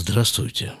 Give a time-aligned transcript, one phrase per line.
[0.00, 0.74] Здравствуйте.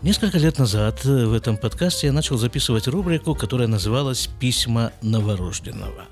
[0.00, 6.04] Несколько лет назад в этом подкасте я начал записывать рубрику, которая называлась «Письма новорожденного».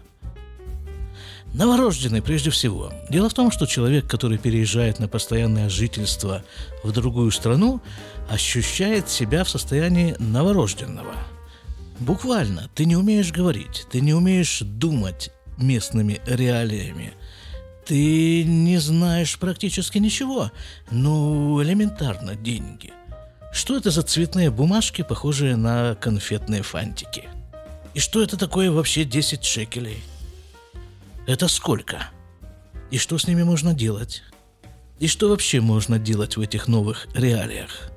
[1.55, 2.93] Новорожденный прежде всего.
[3.09, 6.43] Дело в том, что человек, который переезжает на постоянное жительство
[6.83, 7.81] в другую страну,
[8.29, 11.15] ощущает себя в состоянии новорожденного.
[12.01, 17.13] Буквально, ты не умеешь говорить, ты не умеешь думать местными реалиями.
[17.85, 20.53] Ты не знаешь практически ничего,
[20.91, 22.93] ну, элементарно деньги.
[23.53, 27.29] Что это за цветные бумажки, похожие на конфетные фантики?
[27.95, 30.03] И что это такое вообще 10 шекелей?
[31.27, 32.09] Это сколько?
[32.91, 34.23] И что с ними можно делать?
[34.99, 37.91] И что вообще можно делать в этих новых реалиях?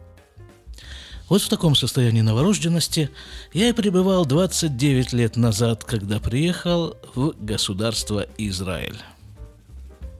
[1.32, 3.10] Вот в таком состоянии новорожденности
[3.54, 9.00] я и пребывал 29 лет назад, когда приехал в государство Израиль.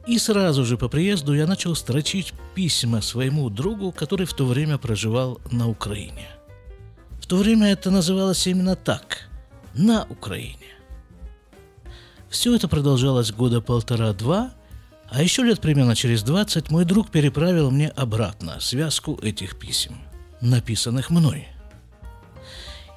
[0.08, 4.78] И сразу же по приезду я начал строчить письма своему другу, который в то время
[4.78, 6.30] проживал на Украине.
[7.20, 9.30] В то время это называлось именно так–
[9.74, 10.78] на Украине.
[12.30, 14.54] Все это продолжалось года полтора-два,
[15.10, 19.98] а еще лет примерно через 20 мой друг переправил мне обратно связку этих писем,
[20.42, 21.48] написанных мной.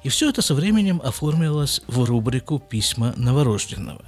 [0.03, 4.05] И все это со временем оформилось в рубрику «Письма новорожденного».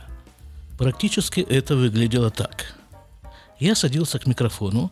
[0.78, 2.76] Практически это выглядело так–
[3.60, 4.92] я садился к микрофону,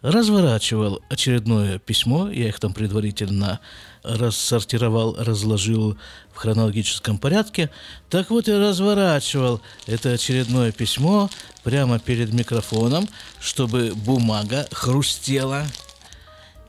[0.00, 3.58] разворачивал очередное письмо, я их там предварительно
[4.04, 5.98] рассортировал, разложил
[6.32, 7.70] в хронологическом порядке.
[8.10, 11.28] Так вот, я разворачивал это очередное письмо
[11.64, 13.08] прямо перед микрофоном,
[13.40, 15.66] чтобы бумага хрустела,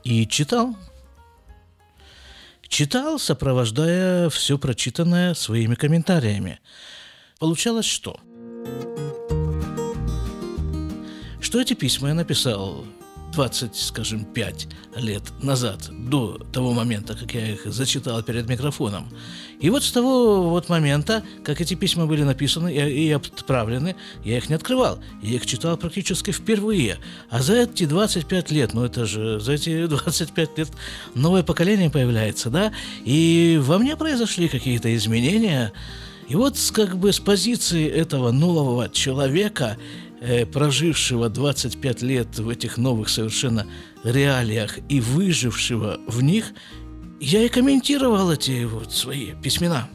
[0.02, 0.76] и читал.
[2.68, 6.60] Читал, сопровождая все прочитанное своими комментариями.
[7.38, 8.20] Получалось что?
[11.46, 12.84] что эти письма я написал
[13.36, 14.66] 20, скажем, 5
[14.96, 19.10] лет назад, до того момента, как я их зачитал перед микрофоном.
[19.60, 24.48] И вот с того вот момента, как эти письма были написаны и, отправлены, я их
[24.48, 25.00] не открывал.
[25.22, 26.96] Я их читал практически впервые.
[27.28, 30.68] А за эти 25 лет, ну это же за эти 25 лет
[31.14, 32.72] новое поколение появляется, да?
[33.04, 35.74] И во мне произошли какие-то изменения.
[36.28, 39.76] И вот как бы с позиции этого нового человека
[40.20, 43.66] Э, прожившего 25 лет в этих новых совершенно
[44.02, 46.52] реалиях и выжившего в них,
[47.20, 49.88] я и комментировал эти вот свои письмена.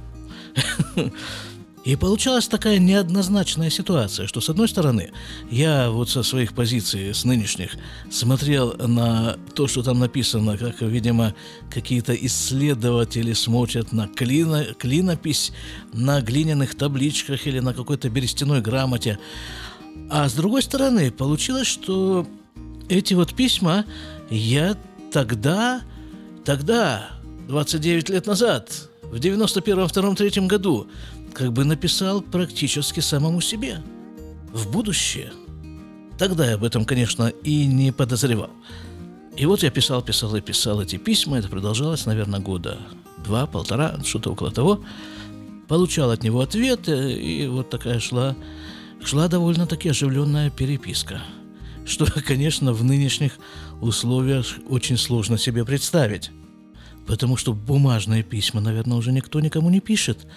[1.83, 5.11] И получалась такая неоднозначная ситуация, что, с одной стороны,
[5.49, 7.71] я вот со своих позиций, с нынешних,
[8.11, 11.33] смотрел на то, что там написано, как, видимо,
[11.71, 15.53] какие-то исследователи смотрят на клино, клинопись
[15.91, 19.17] на глиняных табличках или на какой-то берестяной грамоте,
[20.09, 22.27] а с другой стороны, получилось, что
[22.89, 23.85] эти вот письма
[24.29, 24.75] я
[25.11, 25.81] тогда,
[26.45, 27.09] тогда,
[27.47, 30.87] 29 лет назад, в 91-м, 2 3 году,
[31.33, 33.81] как бы написал практически самому себе.
[34.51, 35.31] В будущее.
[36.17, 38.49] Тогда я об этом, конечно, и не подозревал.
[39.37, 41.37] И вот я писал, писал и писал эти письма.
[41.39, 42.77] Это продолжалось, наверное, года
[43.23, 44.81] два, полтора, что-то около того.
[45.67, 48.35] Получал от него ответы, и вот такая шла
[49.03, 51.21] шла довольно-таки оживленная переписка,
[51.85, 53.37] что, конечно, в нынешних
[53.81, 56.31] условиях очень сложно себе представить,
[57.07, 60.27] потому что бумажные письма, наверное, уже никто никому не пишет,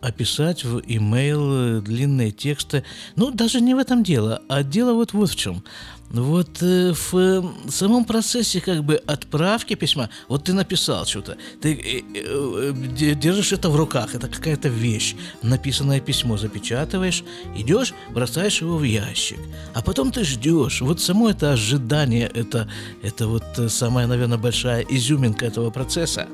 [0.00, 2.84] описать в имейл длинные тексты.
[3.16, 5.64] Ну, даже не в этом дело, а дело вот вот в чем.
[6.10, 11.74] Вот э, в э, самом процессе как бы отправки письма, вот ты написал что-то, ты
[11.74, 17.24] э, э, держишь это в руках, это какая-то вещь, написанное письмо запечатываешь,
[17.56, 19.38] идешь, бросаешь его в ящик,
[19.74, 20.82] а потом ты ждешь.
[20.82, 22.70] Вот само это ожидание, это,
[23.02, 26.28] это вот самая, наверное, большая изюминка этого процесса.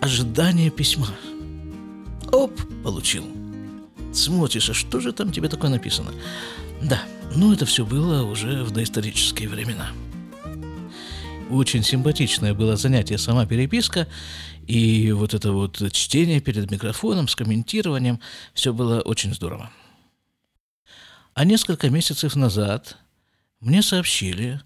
[0.00, 1.08] Ожидание письма.
[2.32, 2.52] Оп,
[2.82, 3.24] получил.
[4.12, 6.10] Смотришь, а что же там тебе такое написано?
[6.82, 7.00] Да,
[7.36, 9.90] ну это все было уже в доисторические времена.
[11.50, 14.08] Очень симпатичное было занятие сама переписка,
[14.66, 18.20] и вот это вот чтение перед микрофоном с комментированием,
[18.52, 19.70] все было очень здорово.
[21.34, 22.96] А несколько месяцев назад
[23.60, 24.60] мне сообщили,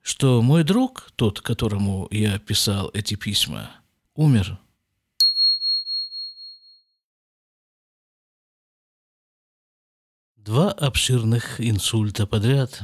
[0.00, 3.70] что мой друг, тот, которому я писал эти письма,
[4.14, 4.58] умер
[10.44, 12.82] Два обширных инсульта подряд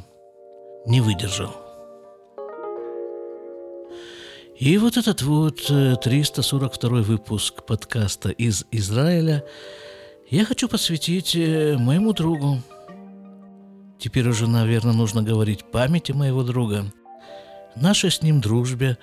[0.87, 1.55] не выдержал.
[4.59, 9.45] И вот этот вот 342 э, выпуск подкаста из Израиля
[10.31, 12.63] я хочу посвятить э, моему другу.
[13.99, 16.91] Теперь уже, наверное, нужно говорить памяти моего друга,
[17.77, 18.97] нашей с ним дружбе,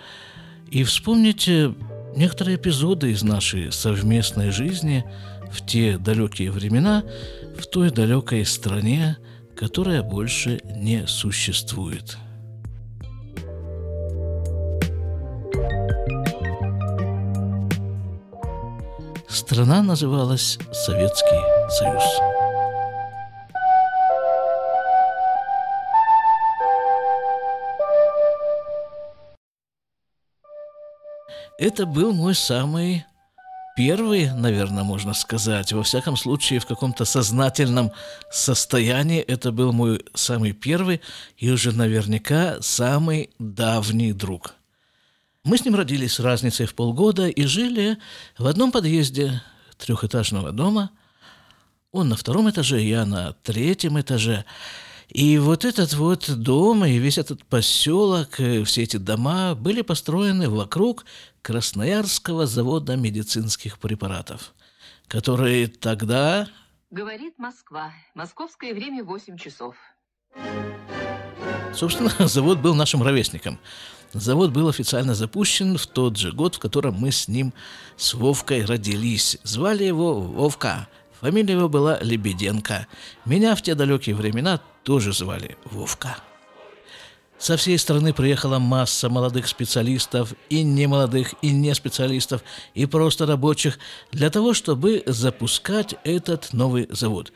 [0.72, 1.72] и вспомнить э,
[2.16, 5.06] некоторые эпизоды из нашей совместной жизни
[5.52, 7.04] в те далекие времена,
[7.58, 9.18] в той далекой стране,
[9.56, 12.18] которая больше не существует.
[19.28, 22.04] Страна называлась Советский Союз.
[31.60, 33.06] Это был мой самый
[33.78, 37.92] первый, наверное, можно сказать, во всяком случае, в каком-то сознательном
[38.32, 41.00] состоянии, это был мой самый первый
[41.38, 44.56] и уже наверняка самый давний друг.
[45.44, 48.00] Мы с ним родились с разницей в полгода и жили
[48.40, 49.44] в одном подъезде
[49.78, 50.90] трехэтажного дома.
[51.92, 54.44] Он на втором этаже, я на третьем этаже.
[55.10, 58.34] И вот этот вот дом и весь этот поселок,
[58.66, 61.06] все эти дома были построены вокруг
[61.48, 64.54] Красноярского завода медицинских препаратов,
[65.08, 66.50] который тогда...
[66.92, 67.94] Говорит Москва.
[68.16, 69.78] Московское время 8 часов.
[71.74, 73.60] Собственно, завод был нашим ровесником.
[74.12, 77.54] Завод был официально запущен в тот же год, в котором мы с ним,
[77.96, 79.38] с Вовкой, родились.
[79.44, 80.90] Звали его Вовка.
[81.22, 82.88] Фамилия его была Лебеденко.
[83.24, 86.18] Меня в те далекие времена тоже звали Вовка.
[87.40, 92.44] Со всей страны приехала масса молодых специалистов, и немолодых, и не специалистов,
[92.74, 93.78] и просто рабочих,
[94.12, 97.32] для того, чтобы запускать этот новый завод.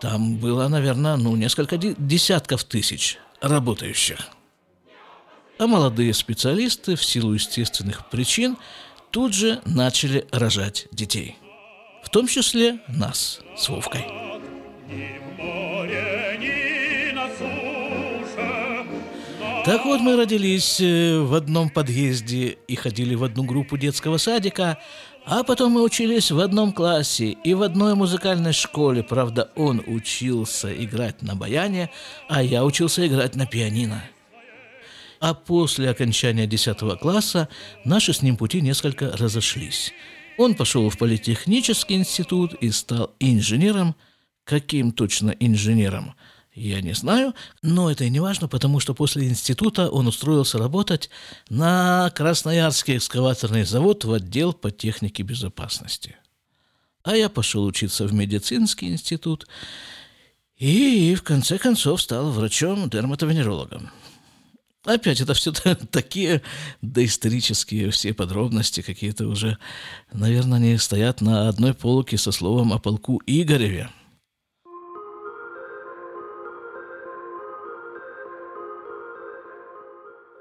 [0.00, 4.18] Там было, наверное, ну, несколько десятков тысяч работающих.
[5.58, 8.56] А молодые специалисты в силу естественных причин
[9.10, 11.38] тут же начали рожать детей.
[12.04, 14.27] В том числе нас с Вовкой.
[19.68, 24.78] Так вот, мы родились э, в одном подъезде и ходили в одну группу детского садика,
[25.26, 29.02] а потом мы учились в одном классе и в одной музыкальной школе.
[29.02, 31.90] Правда, он учился играть на баяне,
[32.30, 34.02] а я учился играть на пианино.
[35.20, 37.50] А после окончания 10 класса
[37.84, 39.92] наши с ним пути несколько разошлись.
[40.38, 43.96] Он пошел в политехнический институт и стал инженером.
[44.44, 46.14] Каким точно инженером–
[46.58, 51.10] я не знаю, но это и не важно, потому что после института он устроился работать
[51.48, 56.16] на Красноярский экскаваторный завод в отдел по технике безопасности.
[57.02, 59.46] А я пошел учиться в медицинский институт
[60.56, 63.90] и в конце концов стал врачом-дерматовенерологом.
[64.84, 65.52] Опять это все
[65.90, 66.42] такие
[66.82, 69.58] доисторические все подробности, какие-то уже,
[70.12, 73.90] наверное, не стоят на одной полке со словом о полку Игореве–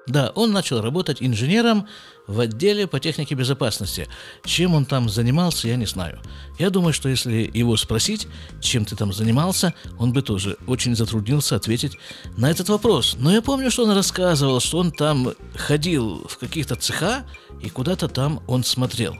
[0.07, 1.87] Да, он начал работать инженером
[2.27, 4.07] в отделе по технике безопасности.
[4.45, 6.19] Чем он там занимался, я не знаю.
[6.57, 8.27] Я думаю, что если его спросить,
[8.61, 11.97] чем ты там занимался, он бы тоже очень затруднился ответить
[12.37, 13.17] на этот вопрос.
[13.19, 17.25] Но я помню, что он рассказывал, что он там ходил в каких-то цеха
[17.61, 19.17] и куда-то там он смотрел.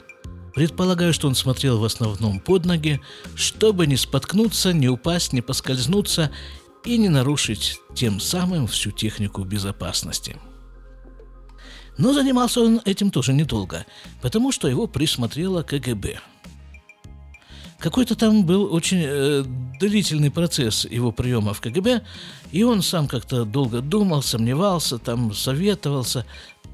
[0.56, 3.02] Предполагаю, что он смотрел в основном под ноги,
[3.35, 6.31] чтобы не споткнуться, не упасть, не поскользнуться
[6.83, 10.38] и не нарушить тем самым всю технику безопасности.
[11.97, 13.85] Но занимался он этим тоже недолго,
[14.21, 16.19] потому что его присмотрело КГБ.
[17.80, 19.44] Какой-то там был очень э,
[19.80, 22.01] длительный процесс его приема в КГБ,
[22.51, 26.25] и он сам как-то долго думал, сомневался, там советовался,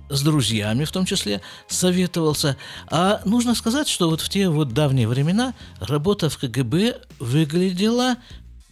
[0.10, 2.58] с друзьями в том числе советовался.
[2.88, 8.16] А нужно сказать, что вот в те вот давние времена работа в КГБ выглядела,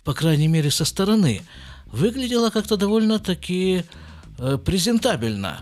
[0.04, 1.42] по крайней мере со стороны,
[1.86, 3.84] выглядела как-то довольно-таки
[4.38, 5.62] э, презентабельно.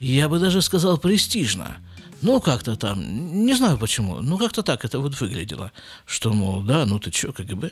[0.00, 1.76] Я бы даже сказал престижно.
[2.22, 5.72] Ну, как-то там, не знаю почему, ну, как-то так это вот выглядело.
[6.06, 7.70] Что, мол, да, ну ты чё, КГБ?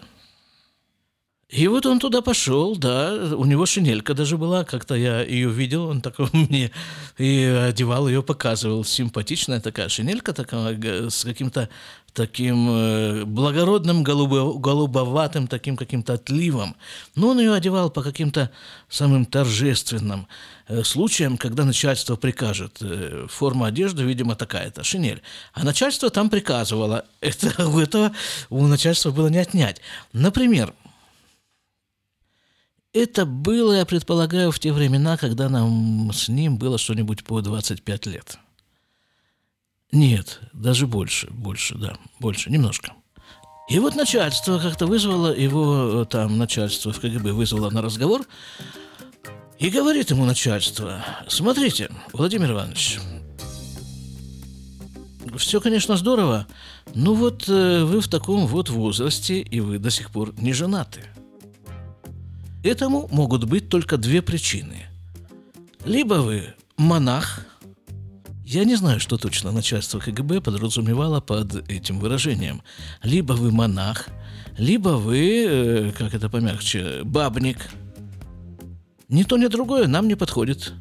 [1.48, 5.86] И вот он туда пошел, да, у него шинелька даже была, как-то я ее видел,
[5.86, 6.70] он такой мне
[7.16, 11.70] и одевал ее, показывал, симпатичная такая шинелька такая с каким-то
[12.12, 16.76] таким э, благородным голубо, голубоватым таким каким-то отливом.
[17.14, 18.50] Но он ее одевал по каким-то
[18.90, 20.26] самым торжественным
[20.66, 22.76] э, случаям, когда начальство прикажет.
[22.82, 25.22] Э, форма одежды, видимо, такая-то, шинель.
[25.54, 27.06] А начальство там приказывало.
[27.20, 28.12] Это, у этого
[28.50, 29.80] у начальства было не отнять.
[30.12, 30.74] Например,
[33.02, 38.06] это было, я предполагаю, в те времена, когда нам с ним было что-нибудь по 25
[38.06, 38.38] лет.
[39.90, 42.92] Нет, даже больше, больше, да, больше, немножко.
[43.68, 48.26] И вот начальство как-то вызвало его, э, там начальство в КГБ вызвало на разговор,
[49.58, 52.98] и говорит ему начальство, смотрите, Владимир Иванович,
[55.36, 56.46] все, конечно, здорово,
[56.94, 61.04] но вот э, вы в таком вот возрасте, и вы до сих пор не женаты.
[62.68, 64.88] Этому могут быть только две причины.
[65.86, 67.46] Либо вы монах,
[68.44, 72.60] я не знаю, что точно начальство КГБ подразумевало под этим выражением.
[73.02, 74.08] Либо вы монах,
[74.58, 77.70] либо вы, э, как это помягче, бабник.
[79.08, 80.74] Ни то, ни другое нам не подходит.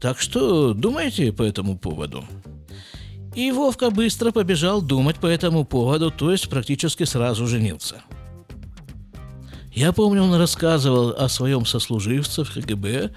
[0.00, 2.24] Так что думайте по этому поводу.
[3.34, 8.02] И Вовка быстро побежал думать по этому поводу, то есть практически сразу женился.
[9.72, 13.12] Я помню, он рассказывал о своем сослуживце в КГБ,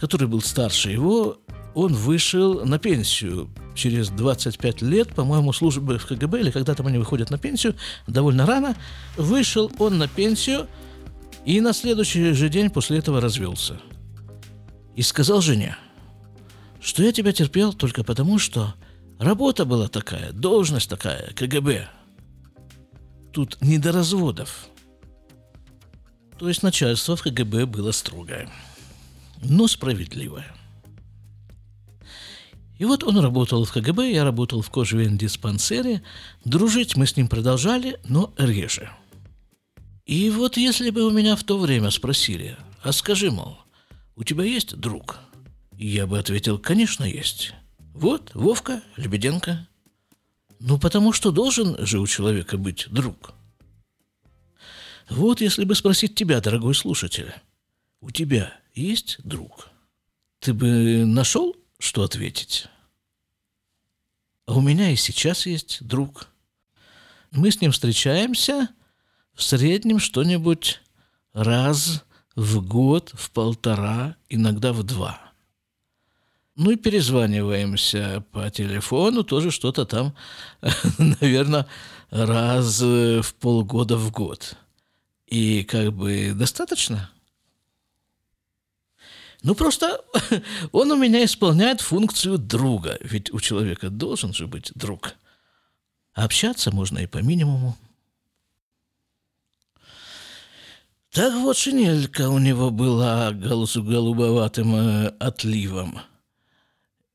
[0.00, 1.38] который был старше его.
[1.74, 6.98] Он вышел на пенсию через 25 лет, по-моему, службы в КГБ, или когда там они
[6.98, 7.74] выходят на пенсию,
[8.06, 8.76] довольно рано.
[9.16, 10.68] Вышел он на пенсию
[11.44, 13.80] и на следующий же день после этого развелся.
[14.96, 15.76] И сказал жене,
[16.80, 18.74] что я тебя терпел только потому, что
[19.18, 21.88] Работа была такая, должность такая, КГБ.
[23.32, 24.66] Тут не до разводов.
[26.38, 28.50] То есть начальство в КГБ было строгое,
[29.42, 30.46] но справедливое.
[32.78, 36.02] И вот он работал в КГБ, я работал в кожевен-диспансере.
[36.44, 38.90] Дружить мы с ним продолжали, но реже.
[40.06, 43.58] И вот если бы у меня в то время спросили, а скажи, мол,
[44.16, 45.20] у тебя есть друг?
[45.78, 47.54] Я бы ответил, конечно, есть.
[47.94, 49.66] Вот, Вовка, Лебеденко.
[50.58, 53.34] Ну, потому что должен же у человека быть друг.
[55.08, 57.32] Вот если бы спросить тебя, дорогой слушатель,
[58.00, 59.68] у тебя есть друг?
[60.40, 62.66] Ты бы нашел, что ответить?
[64.46, 66.28] А у меня и сейчас есть друг.
[67.30, 68.68] Мы с ним встречаемся
[69.32, 70.80] в среднем что-нибудь
[71.32, 72.04] раз
[72.36, 75.20] в год, в полтора, иногда в два–
[76.56, 80.14] ну и перезваниваемся по телефону, тоже что-то там,
[80.98, 81.66] наверное,
[82.10, 84.56] раз в полгода в год.
[85.26, 87.10] И как бы достаточно.
[89.42, 90.04] Ну, просто
[90.72, 95.14] он у меня исполняет функцию друга, ведь у человека должен же быть друг.
[96.14, 97.76] общаться можно и по минимуму.
[101.10, 106.00] Так вот, шинелька у него была голубоватым э, отливом–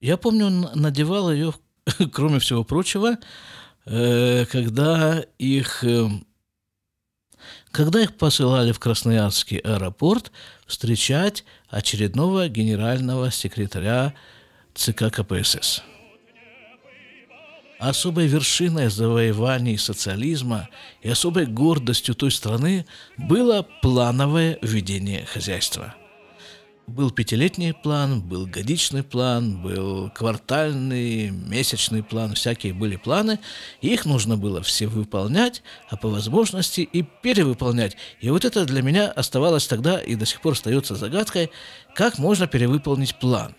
[0.02, 1.54] я помню, он надевал ее,
[2.14, 3.18] кроме всего прочего,
[3.86, 6.08] э, когда их, э,
[7.72, 10.32] когда их посылали в Красноярский аэропорт
[10.66, 14.14] встречать очередного генерального секретаря
[14.74, 15.84] ЦК КПСС.
[17.80, 20.68] Особой вершиной завоеваний социализма
[21.02, 22.86] и особой гордостью той страны
[23.18, 25.96] было плановое ведение хозяйства–
[26.90, 33.40] был пятилетний план, был годичный план, был квартальный, месячный план, всякие были планы.
[33.82, 37.96] Их нужно было все выполнять, а по возможности и перевыполнять.
[38.20, 41.52] И вот это для меня оставалось тогда и до сих пор остается загадкой,
[41.96, 43.56] как можно перевыполнить план.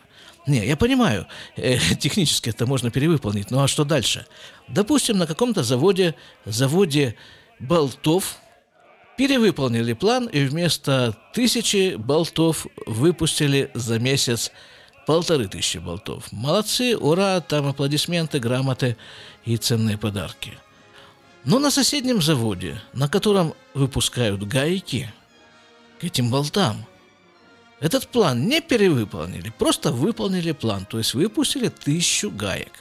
[0.47, 4.27] Не, я понимаю, э, технически это можно перевыполнить, ну а что дальше?
[4.69, 7.17] Допустим, на каком-то заводе, заводе
[7.59, 8.39] болтов,
[9.21, 14.51] перевыполнили план и вместо тысячи болтов выпустили за месяц
[15.07, 16.33] полторы тысячи болтов.
[16.33, 18.97] Молодцы, ура, там аплодисменты, грамоты
[19.45, 20.55] и ценные подарки.
[21.45, 25.13] Но на соседнем заводе, на котором выпускают гайки
[26.01, 26.87] к этим болтам,
[27.79, 32.73] этот план не перевыполнили, просто выполнили план, то есть выпустили тысячу гаек.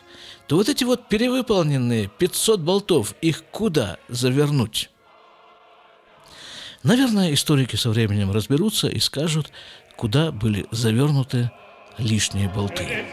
[0.47, 4.89] То вот эти вот перевыполненные 500 болтов, их куда завернуть?
[6.83, 9.51] Наверное, историки со временем разберутся и скажут,
[9.95, 11.51] куда были завернуты
[11.97, 13.05] лишние болты.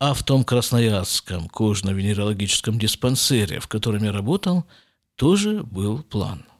[0.00, 4.64] А в том красноярском кожно-венерологическом диспансере, в котором я работал,
[5.16, 6.44] тоже был план–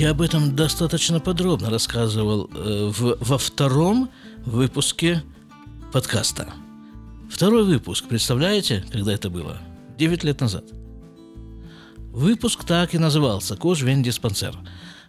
[0.00, 4.08] Я об этом достаточно подробно рассказывал э, в, во втором
[4.46, 5.22] выпуске
[5.92, 6.48] подкаста.
[7.30, 9.58] Второй выпуск, представляете, когда это было?
[9.98, 10.64] Девять лет назад.
[12.12, 14.54] Выпуск так и назывался «Кожвен диспансер».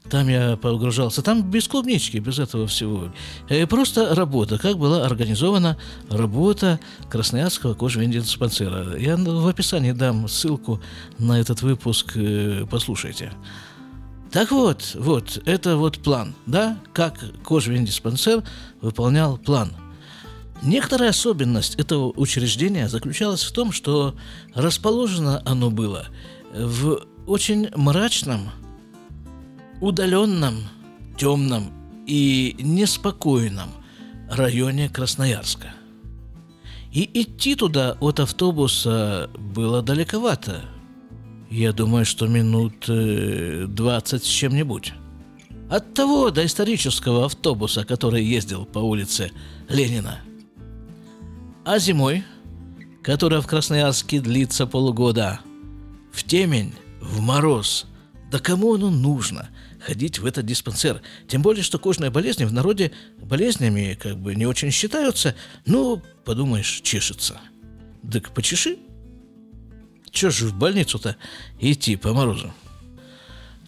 [0.10, 1.22] Там я погружался.
[1.22, 3.14] Там без клубнички, без этого всего.
[3.48, 4.58] Э, просто работа.
[4.58, 5.78] Как была организована
[6.10, 8.98] работа Красноярского кожвендиспансера.
[8.98, 10.82] Я в описании дам ссылку
[11.18, 12.12] на этот выпуск.
[12.16, 13.32] Э, послушайте.
[14.32, 18.44] Так вот, вот, это вот план, да, как кожвендиспансер
[18.80, 19.74] выполнял план.
[20.64, 24.16] Некоторая особенность этого учреждения заключалась в том, что
[24.54, 26.06] расположено оно было
[26.54, 28.52] в очень мрачном,
[29.82, 30.64] удаленном,
[31.18, 31.74] темном
[32.08, 33.70] и неспокойном
[34.30, 35.74] районе Красноярска.
[36.94, 40.62] И идти туда от автобуса было далековато.
[41.52, 44.94] Я думаю, что минут 20 э, с чем-нибудь.
[45.70, 49.32] От того доисторического автобуса, который ездил по улице
[49.70, 50.20] Ленина.
[51.64, 52.24] А зимой,
[53.04, 55.42] которая в Красноярске длится полгода,
[56.12, 57.86] в темень, в мороз,
[58.32, 59.50] да кому оно нужно–
[59.82, 61.02] ходить в этот диспансер.
[61.28, 62.92] Тем более, что кожные болезни в народе
[63.22, 65.36] болезнями как бы не очень считаются.
[65.66, 67.40] Ну, подумаешь, чешется.
[68.10, 68.78] Так почеши.
[70.12, 71.16] Че ж в больницу-то
[71.60, 72.54] идти по морозу?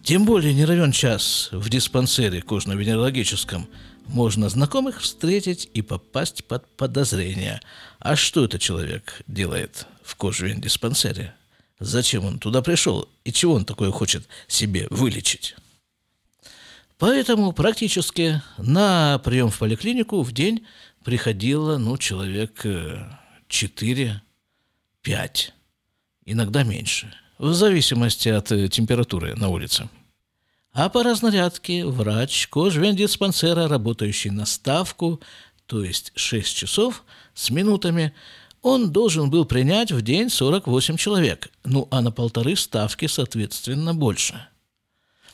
[0.02, 3.66] Тем более не равен час в диспансере кожно-венерологическом
[4.06, 7.60] можно знакомых встретить и попасть под подозрение.
[8.00, 11.32] А что этот человек делает в кожвен-диспансере?
[11.80, 15.56] Зачем он туда пришел и чего он такое хочет себе вылечить?
[16.98, 20.66] Поэтому практически на прием в поликлинику в день
[21.02, 22.64] приходило, ну, человек
[23.48, 24.20] 4-5,
[25.06, 25.50] э,
[26.26, 29.88] иногда меньше, в зависимости от э, температуры на улице.
[30.72, 35.20] А по разнарядке врач кожвендиспансера, работающий на ставку,
[35.66, 37.04] то есть 6 часов
[37.34, 38.12] с минутами,
[38.62, 44.46] он должен был принять в день 48 человек, ну а на полторы ставки, соответственно, больше.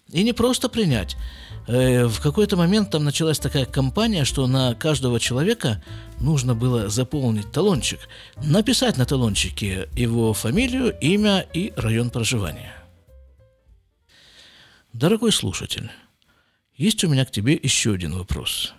[0.09, 1.17] И не просто принять–
[1.67, 5.83] в какой-то момент там началась такая кампания, что на каждого человека
[6.19, 8.01] нужно было заполнить талончик,
[8.43, 12.75] написать на талончике его фамилию, имя и район проживания.
[14.93, 15.91] Дорогой слушатель,
[16.75, 18.73] есть у меня к тебе еще один вопрос.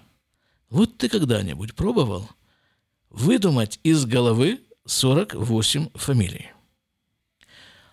[0.70, 2.30] Вот ты когда-нибудь пробовал
[3.10, 6.52] выдумать из головы 48 фамилий?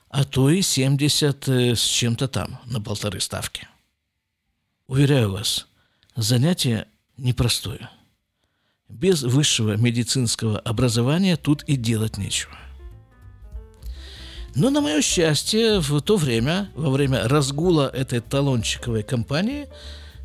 [0.09, 3.69] А то и 70 э, с чем-то там, на полторы ставки–
[4.89, 5.67] Уверяю вас,
[6.17, 6.87] занятие
[7.19, 7.91] непростое.
[8.89, 12.57] Без высшего медицинского образования тут и делать нечего.
[14.55, 19.69] Но, на мое счастье, в то время, во время разгула этой талончиковой кампании,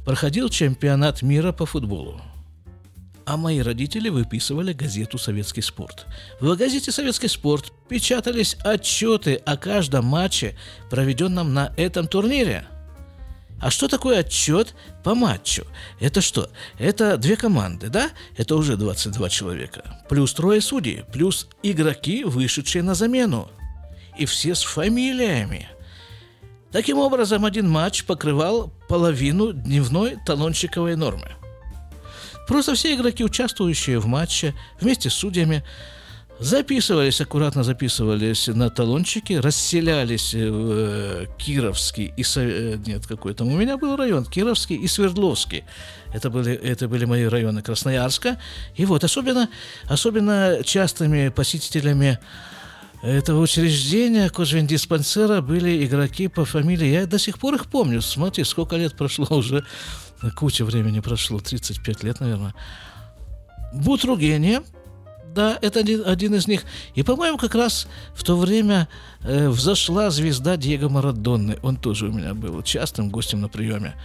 [0.05, 2.21] проходил чемпионат мира по футболу.
[3.25, 6.05] А мои родители выписывали газету «Советский спорт».
[6.39, 10.57] В газете «Советский спорт» печатались отчеты о каждом матче,
[10.89, 12.65] проведенном на этом турнире–
[13.63, 15.65] а что такое отчет по матчу?
[16.01, 16.49] Это что?
[16.77, 18.09] Это две команды, да?
[18.35, 20.01] Это уже 22 человека.
[20.09, 23.49] Плюс трое судей, плюс игроки, вышедшие на замену.
[24.17, 25.69] И все с фамилиями.
[26.73, 31.31] Таким образом, один матч покрывал половину дневной талончиковой нормы.
[32.49, 35.63] Просто все игроки, участвующие в матче, вместе с судьями,
[36.39, 42.23] Записывались, аккуратно записывались на талончики, расселялись в э, Кировский и...
[42.35, 45.63] Э, нет, какой там у меня был район, Кировский и Свердловский.
[46.11, 48.39] Это были, это были мои районы Красноярска.
[48.75, 49.47] И вот, особенно,
[49.85, 52.17] особенно частыми посетителями
[53.03, 56.87] этого учреждения, кожвендиспансера, были игроки по фамилии.
[56.87, 58.01] Я до сих пор их помню.
[58.01, 59.63] Смотри, сколько лет прошло уже.
[60.35, 62.55] Куча времени прошло, 35 лет, наверное.
[63.71, 64.63] Бутругения–
[65.33, 66.63] да, это один, один из них.
[66.95, 68.87] И, по-моему, как раз в то время
[69.21, 71.57] э, взошла звезда Диего Марадонны.
[71.63, 73.95] Он тоже у меня был частым гостем на приеме.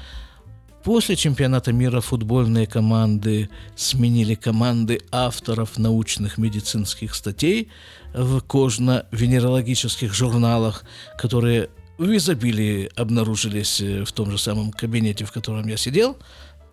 [0.85, 7.69] После чемпионата мира футбольные команды сменили команды авторов научных медицинских статей
[8.15, 10.85] в кожно-венерологических журналах,
[11.19, 16.17] которые в изобилии обнаружились э, в том же самом кабинете, в котором я сидел.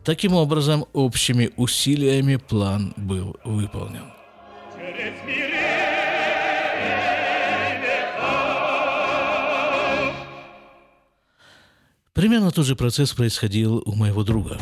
[0.06, 4.15] Таким образом, общими усилиями план был выполнен.
[12.14, 14.58] Примерно тот же процесс происходил у моего друга.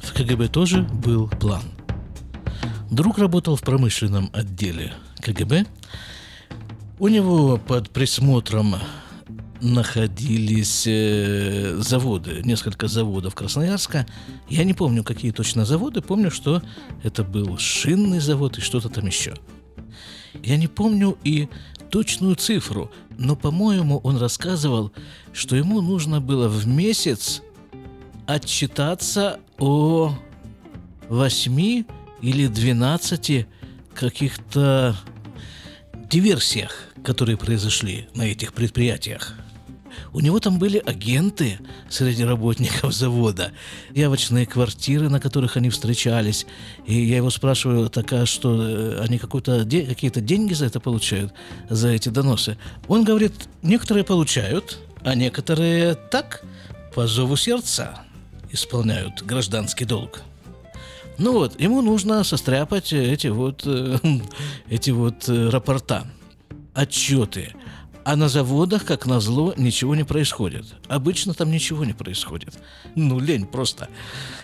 [0.00, 1.62] В КГБ тоже был план.
[2.90, 5.66] Друг работал в промышленном отделе КГБ.
[6.98, 8.76] У него под присмотром
[9.60, 14.06] находились э, заводы, несколько заводов Красноярска.
[14.48, 16.62] Я не помню, какие точно заводы, помню, что
[17.02, 19.34] это был шинный завод и что-то там еще.
[20.42, 21.48] Я не помню и
[21.90, 24.92] точную цифру, но, по-моему, он рассказывал,
[25.32, 27.42] что ему нужно было в месяц
[28.26, 30.14] отчитаться о
[31.08, 31.86] восьми
[32.20, 33.46] или двенадцати
[33.94, 34.96] каких-то
[36.10, 39.34] диверсиях, которые произошли на этих предприятиях.
[40.12, 43.52] У него там были агенты среди работников завода,
[43.94, 46.46] явочные квартиры, на которых они встречались.
[46.86, 51.32] И я его спрашиваю, так а что, э, они какие-то деньги за это получают,
[51.68, 52.58] за эти доносы?
[52.88, 56.44] Он говорит, некоторые получают, а некоторые так,
[56.94, 58.00] по зову сердца,
[58.50, 60.22] исполняют гражданский долг.
[61.18, 63.98] Ну вот, ему нужно состряпать эти вот, э,
[64.68, 66.06] эти вот э, рапорта,
[66.74, 67.52] отчеты–
[68.08, 70.64] а на заводах, как назло, ничего не происходит.
[70.88, 72.58] Обычно там ничего не происходит.
[72.94, 73.90] Ну, лень просто.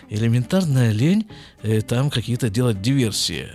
[0.07, 1.27] Элементарная лень
[1.63, 3.47] э, там какие-то делать диверсии.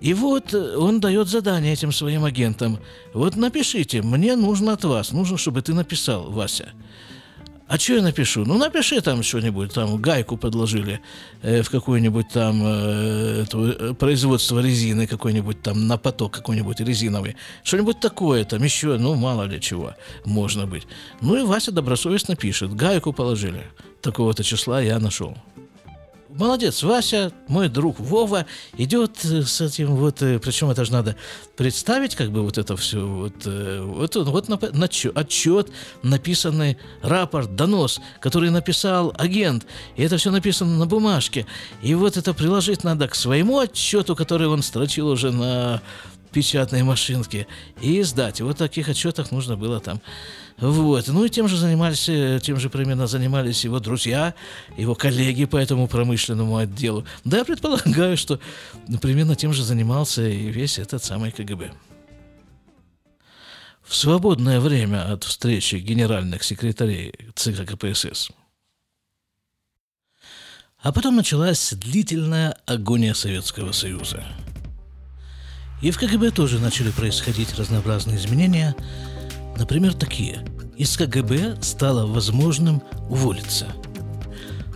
[0.00, 2.78] И вот э, он дает задание этим своим агентам.
[3.12, 6.70] Вот напишите, мне нужно от вас, нужно, чтобы ты написал, Вася.
[7.66, 8.44] А что я напишу?
[8.44, 11.00] Ну, напиши там что-нибудь, там гайку подложили
[11.42, 17.36] э, в какое-нибудь там э, это, э, производство резины, какой-нибудь там на поток какой-нибудь резиновый.
[17.62, 19.94] Что-нибудь такое там еще, ну, мало ли чего
[20.26, 20.86] можно быть.
[21.22, 22.74] Ну, и Вася добросовестно пишет.
[22.74, 23.64] Гайку положили.
[24.02, 25.34] Такого-то числа я нашел.
[26.36, 28.44] Молодец, Вася, мой друг Вова,
[28.76, 31.14] идет э, с этим вот, э, причем это же надо
[31.56, 35.70] представить, как бы вот это все, вот, э, вот, вот на, на, отчет,
[36.02, 41.46] написанный рапорт, донос, который написал агент, и это все написано на бумажке,
[41.82, 45.82] и вот это приложить надо к своему отчету, который он строчил уже на
[46.32, 47.46] печатной машинке,
[47.80, 48.40] и издать.
[48.40, 50.00] И вот таких отчетах нужно было там
[50.58, 51.08] вот.
[51.08, 54.34] Ну и тем же занимались, э, тем же примерно занимались его друзья,
[54.76, 57.04] его коллеги по этому промышленному отделу.
[57.24, 58.38] Да, я предполагаю, что
[59.02, 61.72] примерно тем же занимался и весь этот самый КГБ.
[63.82, 68.30] В свободное время от встречи генеральных секретарей ЦК КПСС.
[70.78, 74.24] А потом началась длительная агония Советского Союза.
[75.82, 78.76] И в КГБ тоже начали происходить разнообразные изменения–
[79.58, 80.44] Например, такие.
[80.76, 83.68] Из КГБ стало возможным уволиться.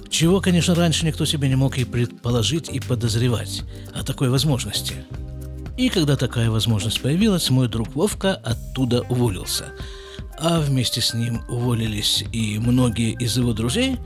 [0.08, 3.62] Чего, конечно, раньше никто себе не мог и предположить, и подозревать
[3.94, 4.94] о такой возможности.
[5.76, 9.66] И когда такая возможность появилась, мой друг Вовка оттуда уволился.
[10.38, 13.96] А вместе с ним уволились и многие из его друзей.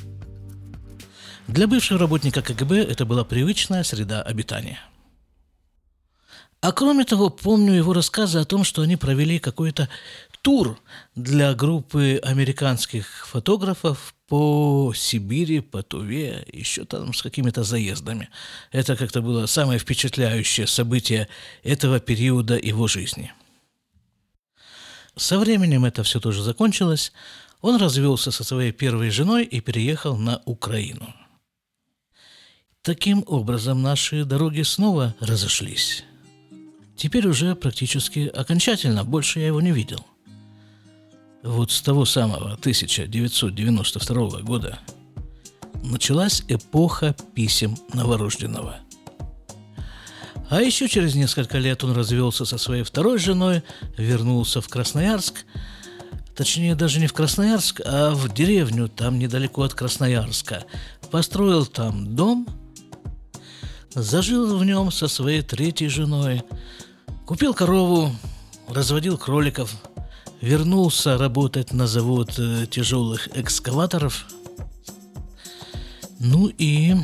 [1.47, 4.81] Для бывшего работника КГБ это была привычная среда обитания–
[6.63, 9.89] а кроме того, помню его рассказы о том, что они провели какой-то
[10.43, 10.81] тур
[11.17, 18.29] для группы американских фотографов по Сибири, по Туве, еще там с какими-то заездами.
[18.71, 21.27] Это как-то было самое впечатляющее событие
[21.65, 23.33] этого периода его жизни.
[25.17, 27.13] Со временем это все тоже закончилось.
[27.61, 31.13] Он развелся со своей первой женой и переехал на Украину.
[32.83, 36.05] Таким образом, наши дороги снова разошлись.
[37.03, 40.07] Теперь уже практически окончательно, больше я его не видел.
[41.43, 44.79] Вот с того самого 1992 года
[45.83, 48.77] началась эпоха писем новорожденного.
[50.49, 53.65] А еще через несколько лет он развелся со своей второй женой,
[53.99, 55.45] вернулся в Красноярск,
[56.37, 60.63] точнее даже не в Красноярск, а в деревню там недалеко от Красноярска.
[61.11, 62.47] Построил там дом,
[63.93, 66.45] зажил в нем со своей третьей женой,
[67.33, 68.15] Купил корову,
[68.69, 69.75] разводил кроликов,
[70.43, 74.27] вернулся работать на завод э, тяжелых экскаваторов.
[76.21, 76.95] Ну и...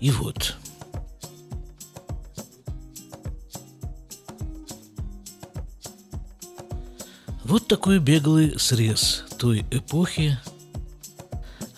[0.00, 0.56] И вот.
[7.44, 10.36] Вот такой беглый срез той эпохи,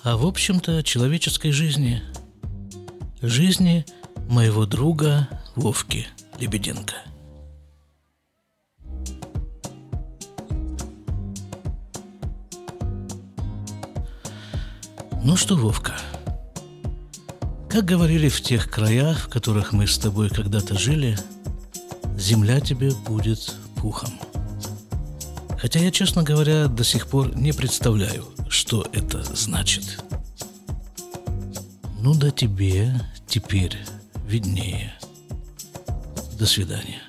[0.03, 2.03] а в общем-то человеческой жизни.
[3.21, 3.85] Жизни
[4.31, 6.07] моего друга Вовки
[6.41, 6.95] Лебеденко.
[15.25, 15.95] Ну что, Вовка,
[17.69, 21.19] как говорили в тех краях, в которых мы с тобой когда-то жили,
[22.17, 24.11] земля тебе будет пухом.
[25.61, 30.05] Хотя я, честно говоря, до сих пор не представляю, что это значит.
[32.01, 32.95] Ну да тебе
[33.27, 33.77] теперь
[34.25, 34.95] виднее.
[36.39, 37.08] До свидания.